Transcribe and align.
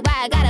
Why 0.00 0.22
I 0.22 0.28
got 0.28 0.41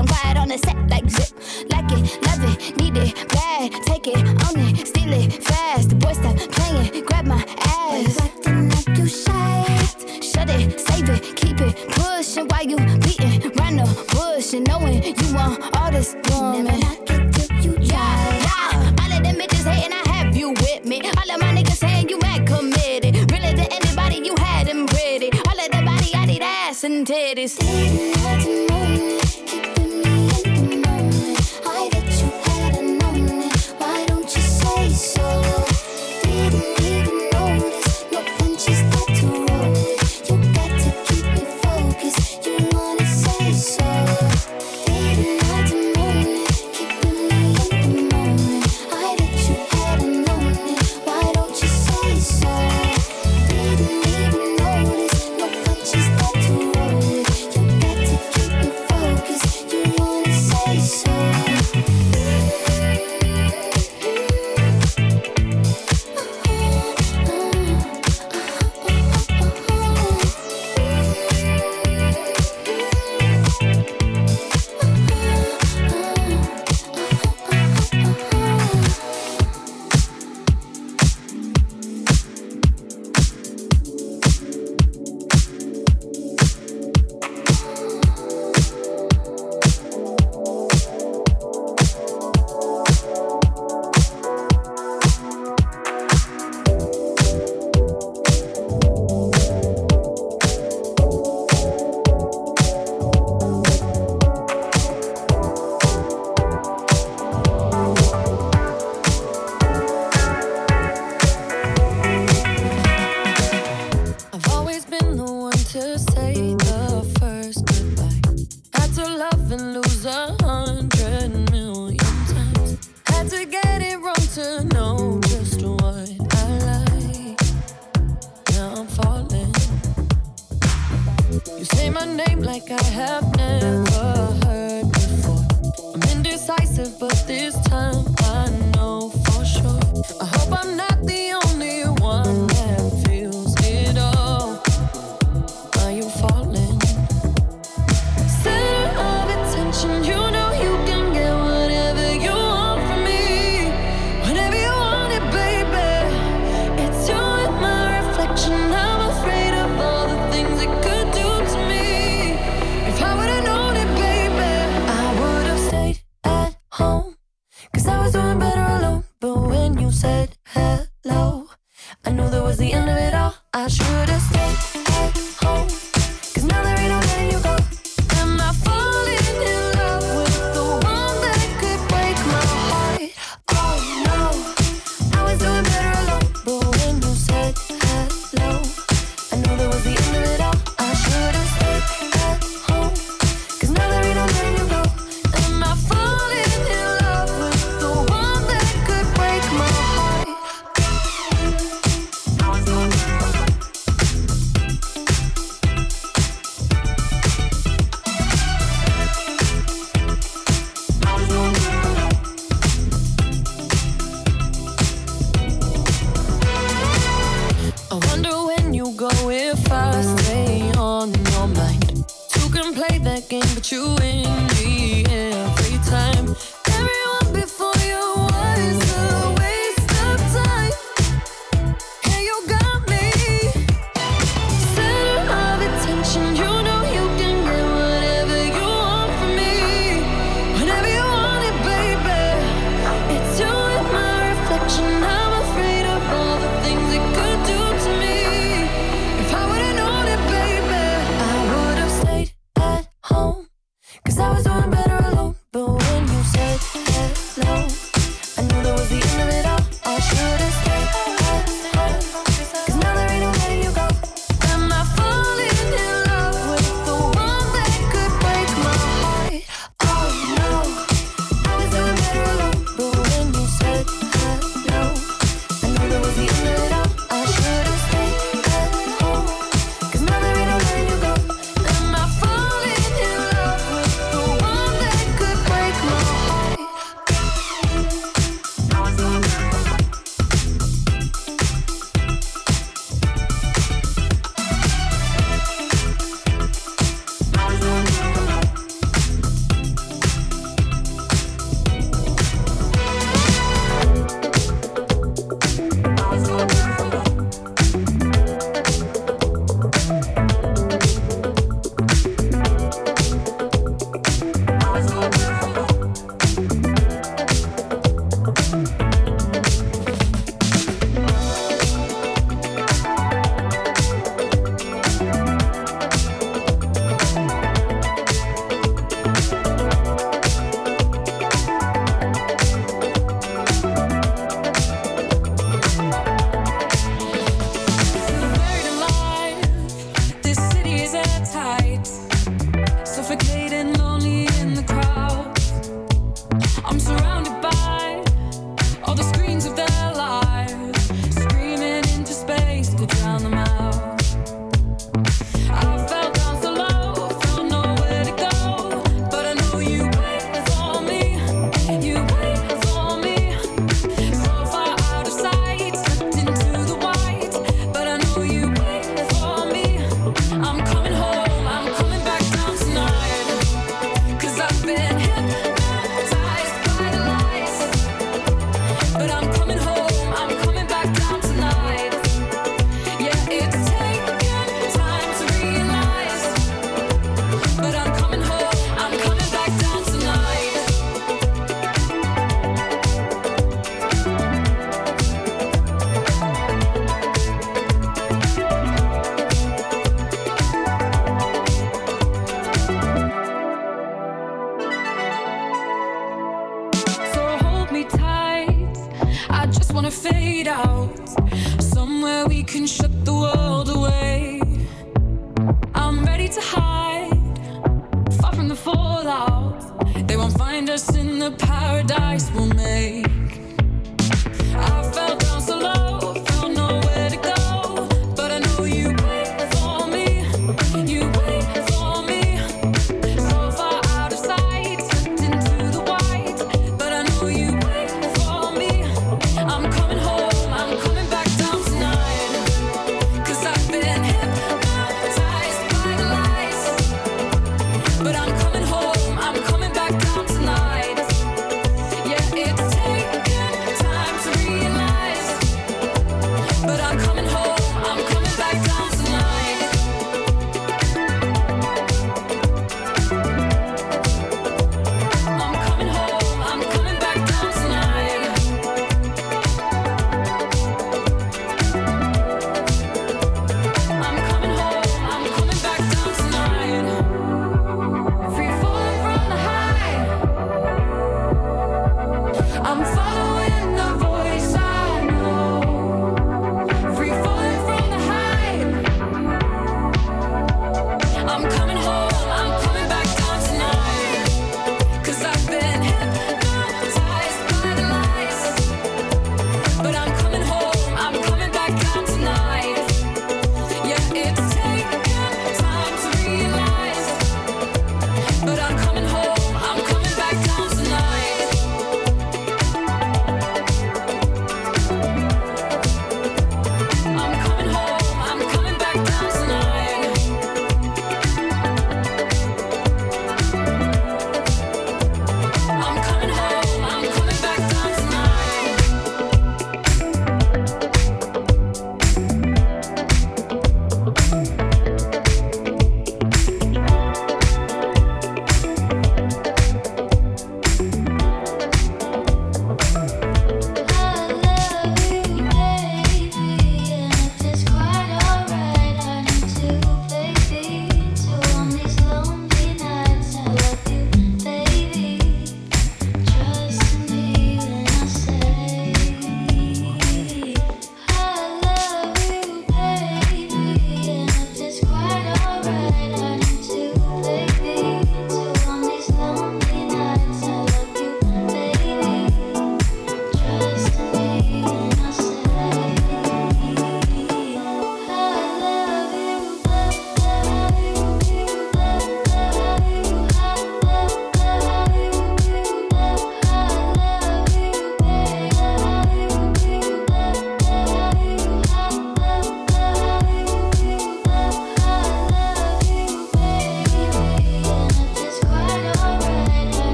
paradise 421.93 422.42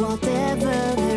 whatever 0.00 1.09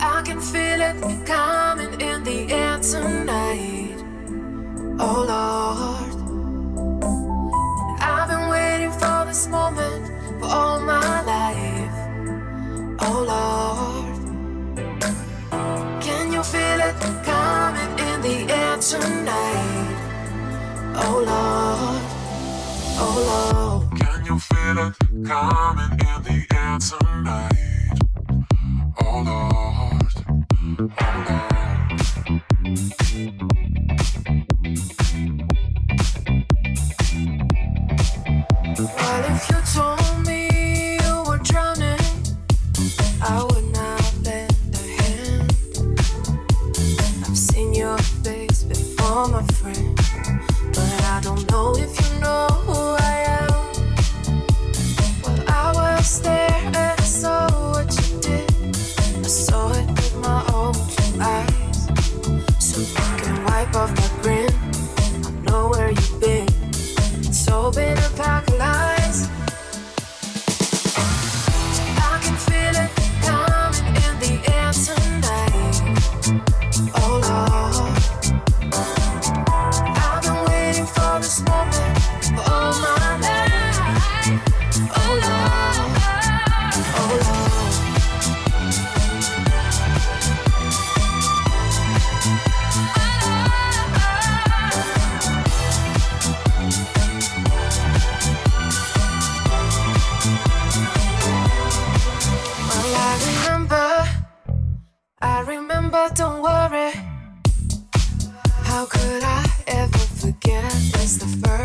I 0.00 0.22
can 0.24 0.40
feel 0.40 0.80
it 0.80 1.26
coming 1.26 2.00
in 2.00 2.24
the 2.24 2.52
air 2.52 2.78
tonight. 2.80 3.96
Oh 5.00 5.24
Lord, 5.32 6.14
I've 8.00 8.28
been 8.28 8.48
waiting 8.48 8.92
for 8.92 9.24
this 9.26 9.48
moment 9.48 10.06
for 10.40 10.46
all 10.46 10.80
my 10.80 11.22
life. 11.22 11.94
Oh 13.00 13.20
Lord, 13.34 14.18
can 16.02 16.32
you 16.32 16.42
feel 16.42 16.80
it 16.88 16.96
coming 17.24 17.98
in 18.08 18.20
the 18.22 18.52
air 18.52 18.76
tonight? 18.78 20.14
Oh 20.96 21.24
Lord, 21.32 22.02
oh 23.00 23.18
Lord, 23.30 24.00
can 24.00 24.24
you 24.26 24.38
feel 24.38 24.78
it 24.88 24.94
coming? 25.26 25.87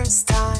First 0.04 0.28
time, 0.28 0.53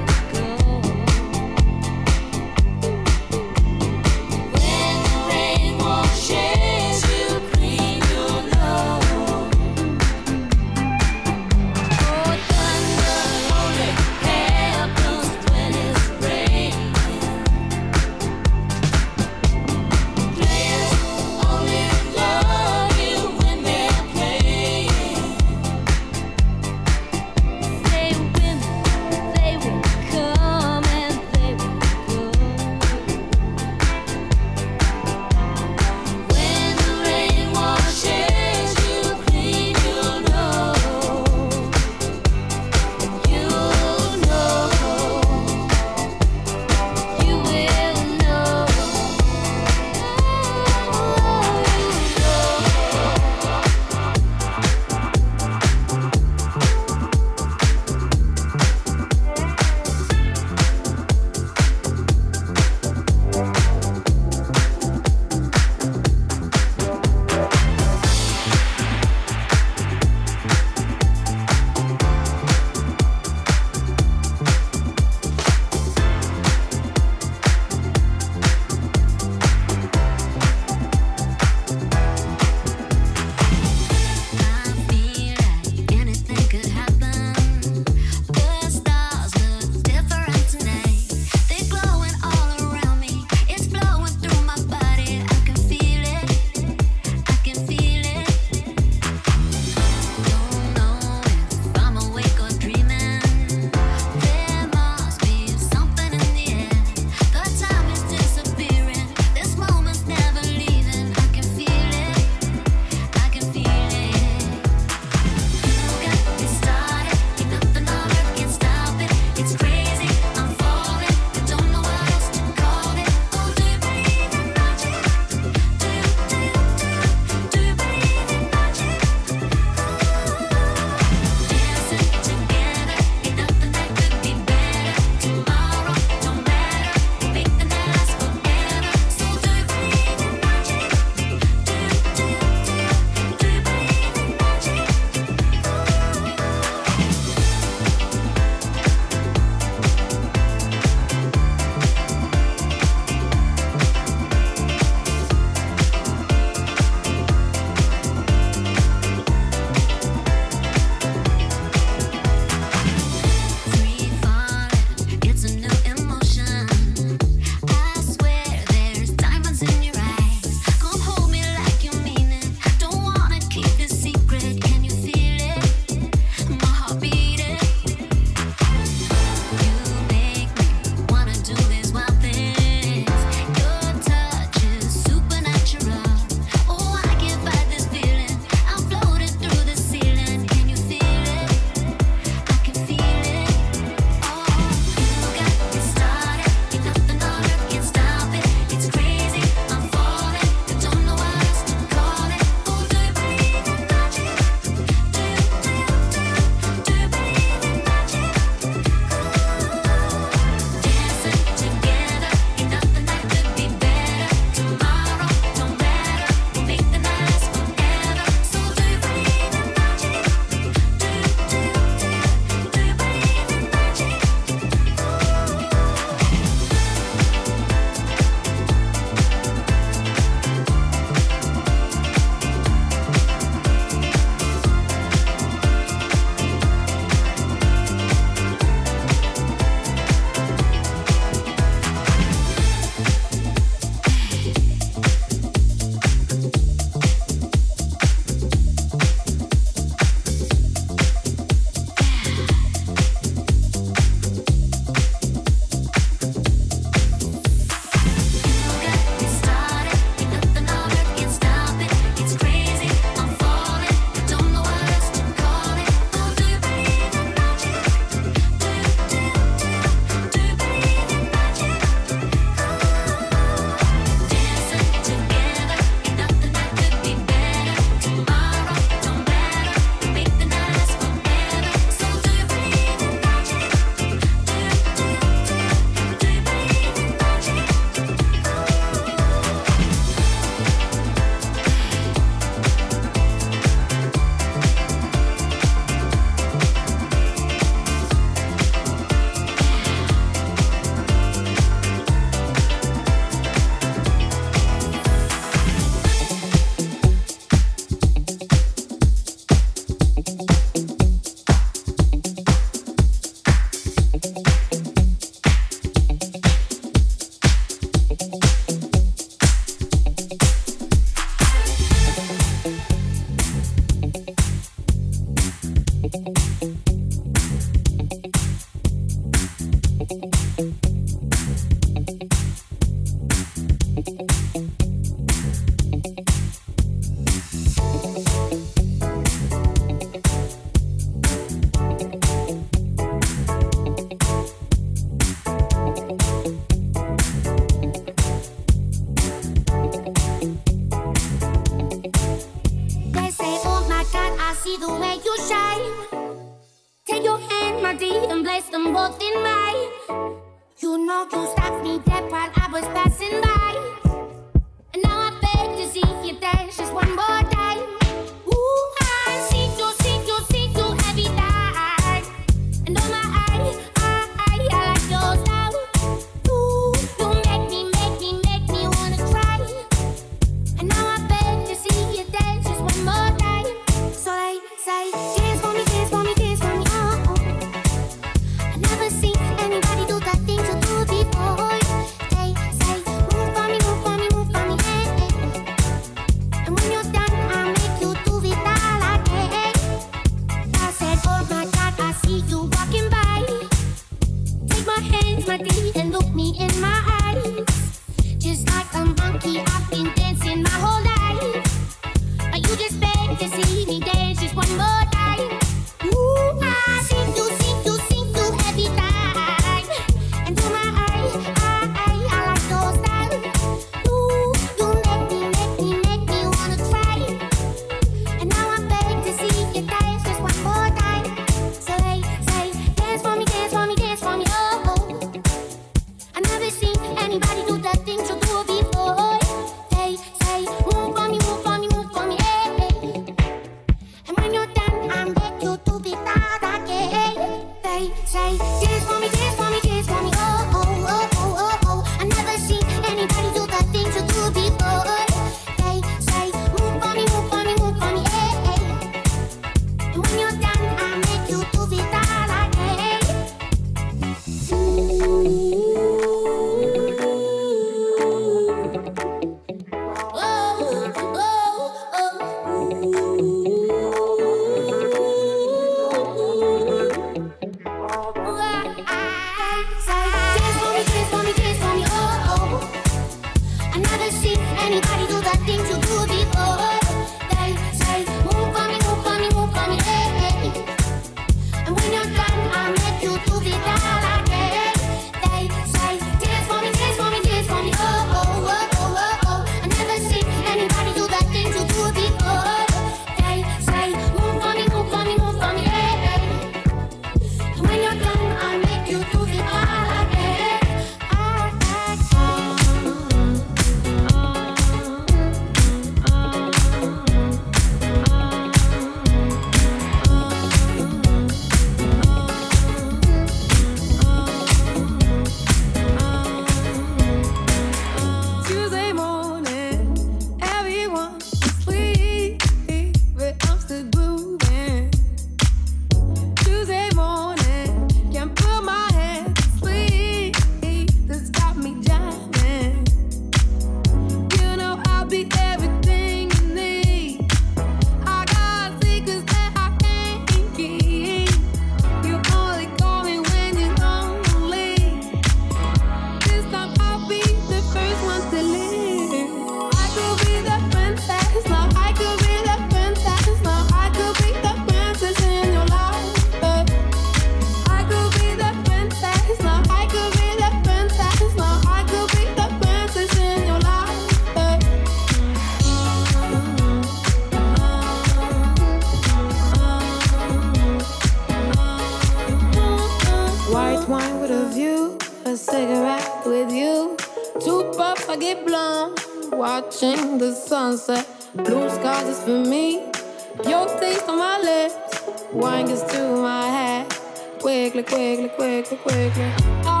quickly. 599.71 600.00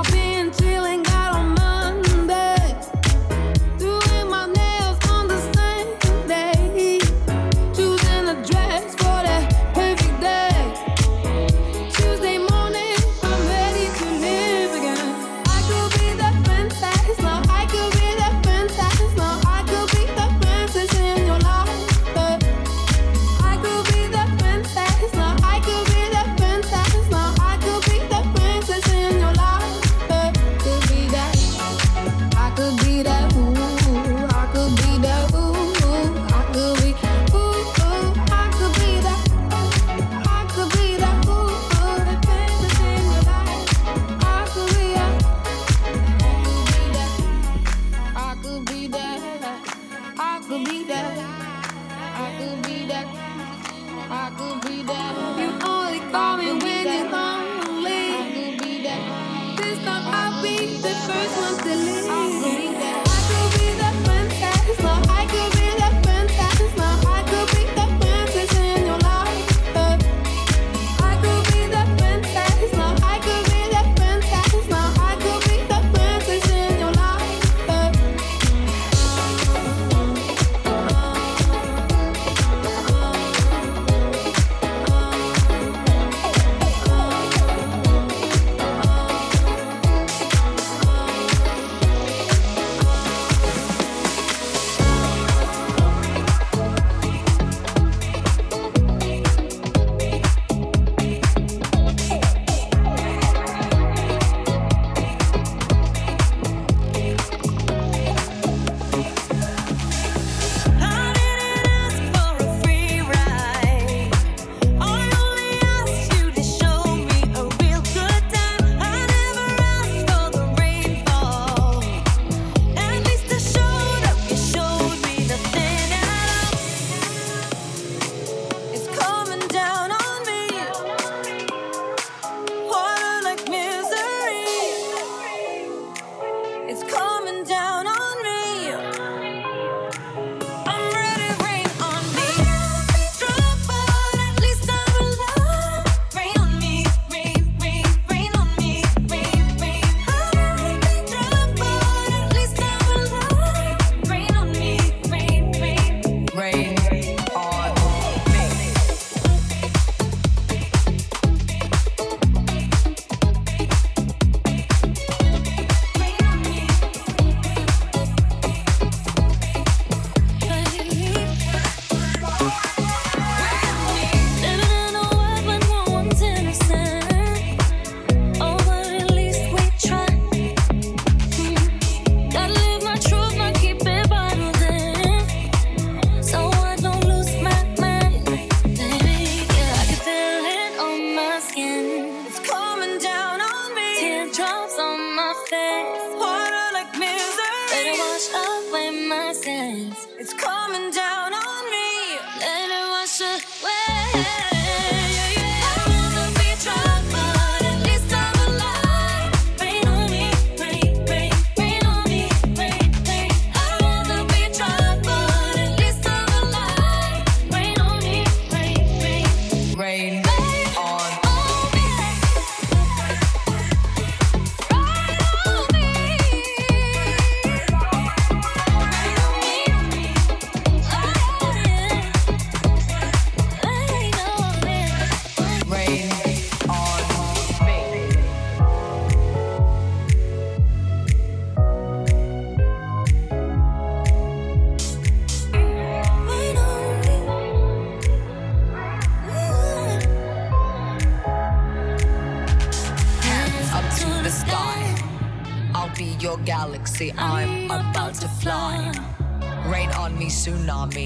tsunami. 260.41 261.05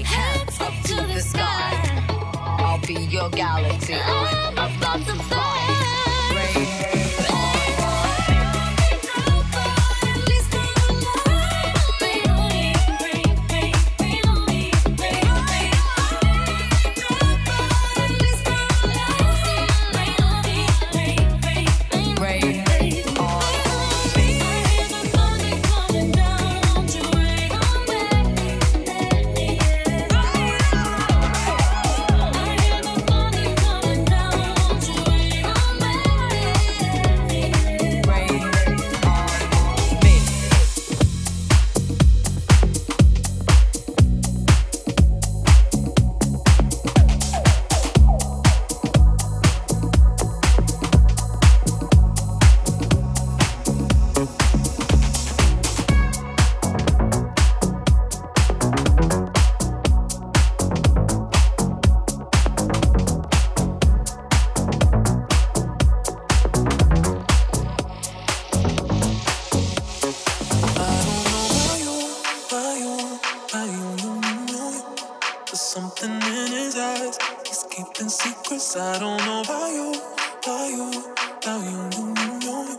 I 78.56 78.98
don't 78.98 79.18
know 79.26 79.42
why 79.44 79.70
you, 79.70 80.00
why 80.46 80.68
you, 80.68 80.88
about 80.88 81.62
you, 81.62 81.90
you, 81.92 82.14
you 82.24 82.40
you. 82.40 82.78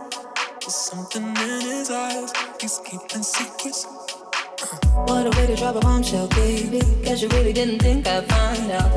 There's 0.59 0.73
something 0.73 1.21
in 1.21 1.61
his 1.61 1.91
eyes, 1.91 2.34
he's 2.59 2.80
keeping 2.80 3.21
secrets. 3.21 3.86
Uh. 3.86 4.78
What 5.05 5.28
a 5.28 5.39
way 5.39 5.45
to 5.45 5.55
drop 5.55 5.75
a 5.75 5.80
bombshell, 5.80 6.30
baby. 6.30 6.82
Guess 7.03 7.21
you 7.21 7.28
really 7.30 7.53
didn't 7.53 7.78
think 7.78 8.07
I'd 8.07 8.25
find 8.25 8.71
out. 8.71 8.91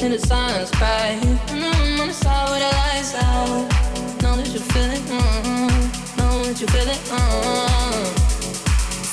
In 0.00 0.12
the 0.12 0.18
silence, 0.20 0.70
are 0.70 0.78
Mm, 0.78 1.38
mm-hmm, 1.58 2.00
I'm 2.02 2.12
sorry 2.12 2.60
the 2.60 2.70
lights 2.70 3.14
out. 3.16 4.22
Know 4.22 4.36
that 4.36 4.46
you 4.54 4.60
feel 4.60 4.90
it, 4.92 5.00
mm, 5.00 5.18
mm-hmm. 5.18 6.18
know 6.18 6.44
that 6.44 6.60
you 6.60 6.68
feel 6.68 6.88
it, 6.88 7.02
mm. 7.10 7.18
Mm-hmm. 7.18 8.14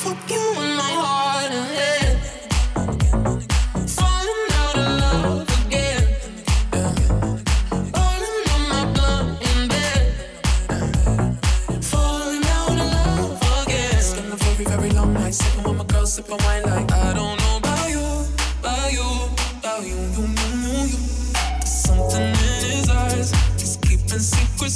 Fuck 0.03 0.29
you 0.29 0.61
in 0.61 0.75
my 0.75 0.91
heart 1.01 1.51
and 1.51 1.75
head. 1.75 1.98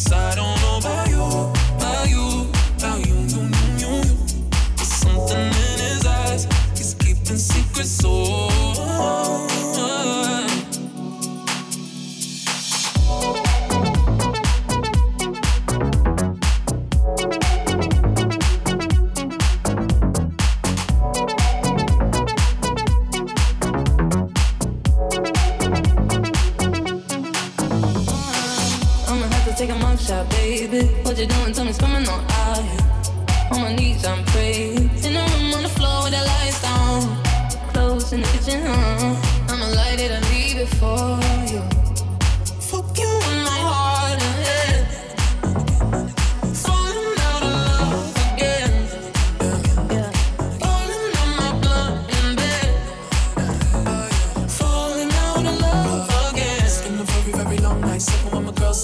Secrets. 0.03 0.11
I 0.11 0.62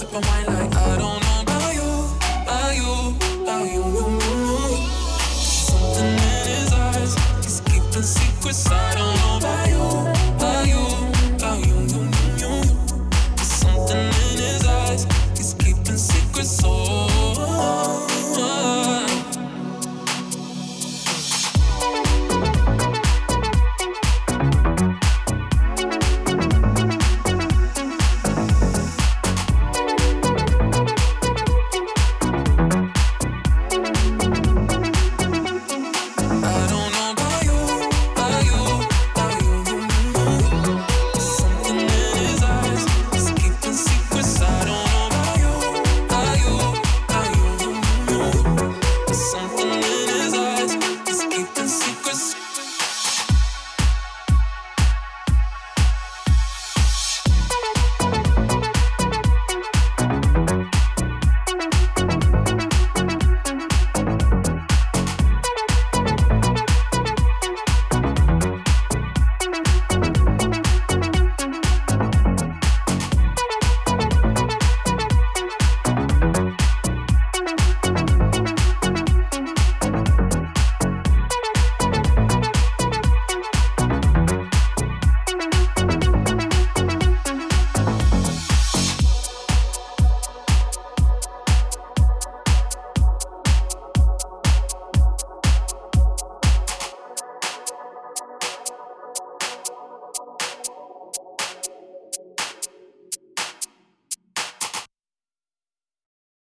up 0.09 0.15
and 0.15 0.25
wine 0.25 0.58